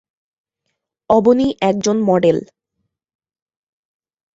অবনী 1.09 1.47
এক 1.61 1.75
জন 1.85 1.97
মডেল। 2.01 2.37